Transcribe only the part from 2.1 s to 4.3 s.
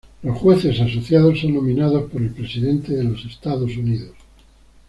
el presidente de los Estados Unidos.